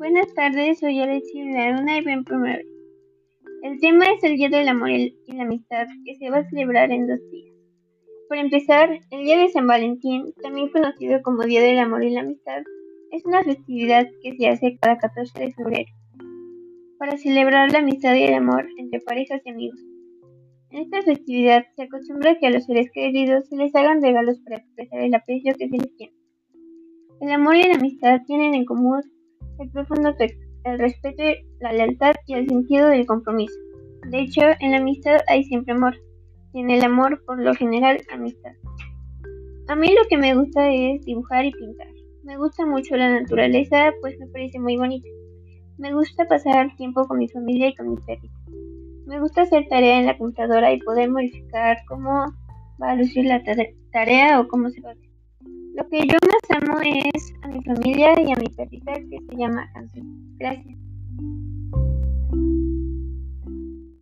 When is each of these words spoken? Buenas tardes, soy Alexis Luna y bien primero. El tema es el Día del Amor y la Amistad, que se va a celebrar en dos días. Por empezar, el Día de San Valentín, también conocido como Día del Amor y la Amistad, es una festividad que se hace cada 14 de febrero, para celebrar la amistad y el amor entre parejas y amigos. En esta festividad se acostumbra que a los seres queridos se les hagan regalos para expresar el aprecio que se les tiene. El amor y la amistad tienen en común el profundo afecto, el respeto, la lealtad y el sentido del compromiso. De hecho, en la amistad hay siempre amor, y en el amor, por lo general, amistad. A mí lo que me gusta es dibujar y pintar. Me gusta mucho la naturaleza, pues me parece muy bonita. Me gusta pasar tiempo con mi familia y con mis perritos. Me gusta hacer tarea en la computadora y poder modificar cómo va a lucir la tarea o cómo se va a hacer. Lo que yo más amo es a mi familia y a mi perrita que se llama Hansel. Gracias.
Buenas 0.00 0.32
tardes, 0.32 0.78
soy 0.78 0.98
Alexis 0.98 1.44
Luna 1.44 1.98
y 1.98 2.02
bien 2.02 2.24
primero. 2.24 2.66
El 3.62 3.78
tema 3.80 4.06
es 4.06 4.24
el 4.24 4.38
Día 4.38 4.48
del 4.48 4.66
Amor 4.66 4.88
y 4.88 5.12
la 5.26 5.42
Amistad, 5.42 5.88
que 6.06 6.14
se 6.14 6.30
va 6.30 6.38
a 6.38 6.48
celebrar 6.48 6.90
en 6.90 7.06
dos 7.06 7.18
días. 7.30 7.54
Por 8.26 8.38
empezar, 8.38 8.98
el 9.10 9.24
Día 9.24 9.36
de 9.36 9.50
San 9.50 9.66
Valentín, 9.66 10.32
también 10.42 10.70
conocido 10.70 11.20
como 11.20 11.42
Día 11.42 11.60
del 11.60 11.78
Amor 11.78 12.02
y 12.02 12.14
la 12.14 12.22
Amistad, 12.22 12.62
es 13.12 13.26
una 13.26 13.44
festividad 13.44 14.08
que 14.22 14.34
se 14.38 14.48
hace 14.48 14.78
cada 14.80 14.96
14 14.96 15.38
de 15.38 15.52
febrero, 15.52 15.92
para 16.98 17.18
celebrar 17.18 17.70
la 17.70 17.80
amistad 17.80 18.14
y 18.14 18.22
el 18.22 18.32
amor 18.32 18.66
entre 18.78 19.00
parejas 19.00 19.42
y 19.44 19.50
amigos. 19.50 19.80
En 20.70 20.78
esta 20.78 21.02
festividad 21.02 21.66
se 21.76 21.82
acostumbra 21.82 22.38
que 22.38 22.46
a 22.46 22.50
los 22.50 22.64
seres 22.64 22.90
queridos 22.90 23.50
se 23.50 23.56
les 23.56 23.74
hagan 23.74 24.00
regalos 24.00 24.40
para 24.40 24.56
expresar 24.56 25.02
el 25.02 25.14
aprecio 25.14 25.54
que 25.58 25.68
se 25.68 25.76
les 25.76 25.94
tiene. 25.94 26.14
El 27.20 27.32
amor 27.32 27.56
y 27.56 27.64
la 27.64 27.74
amistad 27.74 28.22
tienen 28.26 28.54
en 28.54 28.64
común 28.64 29.02
el 29.60 29.70
profundo 29.70 30.08
afecto, 30.08 30.46
el 30.64 30.78
respeto, 30.78 31.22
la 31.60 31.72
lealtad 31.72 32.14
y 32.26 32.34
el 32.34 32.48
sentido 32.48 32.88
del 32.88 33.06
compromiso. 33.06 33.54
De 34.08 34.20
hecho, 34.20 34.40
en 34.60 34.72
la 34.72 34.78
amistad 34.78 35.20
hay 35.28 35.44
siempre 35.44 35.74
amor, 35.74 35.94
y 36.52 36.60
en 36.60 36.70
el 36.70 36.82
amor, 36.82 37.22
por 37.26 37.40
lo 37.40 37.54
general, 37.54 38.00
amistad. 38.12 38.52
A 39.68 39.76
mí 39.76 39.88
lo 39.88 40.08
que 40.08 40.16
me 40.16 40.34
gusta 40.34 40.72
es 40.72 41.04
dibujar 41.04 41.44
y 41.44 41.52
pintar. 41.52 41.86
Me 42.24 42.36
gusta 42.36 42.66
mucho 42.66 42.96
la 42.96 43.20
naturaleza, 43.20 43.92
pues 44.00 44.18
me 44.18 44.26
parece 44.26 44.58
muy 44.58 44.76
bonita. 44.76 45.08
Me 45.78 45.92
gusta 45.94 46.26
pasar 46.26 46.74
tiempo 46.76 47.06
con 47.06 47.18
mi 47.18 47.28
familia 47.28 47.68
y 47.68 47.74
con 47.74 47.90
mis 47.90 48.00
perritos. 48.00 48.30
Me 49.06 49.20
gusta 49.20 49.42
hacer 49.42 49.66
tarea 49.68 49.98
en 49.98 50.06
la 50.06 50.18
computadora 50.18 50.72
y 50.72 50.80
poder 50.80 51.10
modificar 51.10 51.78
cómo 51.88 52.26
va 52.82 52.90
a 52.90 52.96
lucir 52.96 53.26
la 53.26 53.42
tarea 53.92 54.40
o 54.40 54.48
cómo 54.48 54.70
se 54.70 54.80
va 54.80 54.90
a 54.90 54.92
hacer. 54.92 55.09
Lo 55.74 55.88
que 55.88 56.06
yo 56.06 56.18
más 56.26 56.62
amo 56.62 56.80
es 56.80 57.32
a 57.42 57.48
mi 57.48 57.62
familia 57.62 58.20
y 58.20 58.32
a 58.32 58.36
mi 58.36 58.48
perrita 58.48 58.92
que 58.94 59.18
se 59.28 59.36
llama 59.36 59.68
Hansel. 59.74 60.02
Gracias. 60.38 60.78